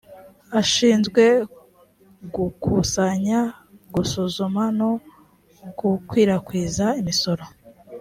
[0.59, 1.23] ashinzwe
[2.35, 3.39] gukusanya
[3.93, 4.91] gusuzuma no
[5.79, 7.43] gukwirakwiza imisoro